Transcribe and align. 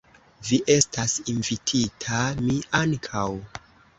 Vi 0.45 0.57
estas 0.75 1.13
invitita, 1.33 2.23
mi 2.47 2.57
ankaŭ. 2.79 3.29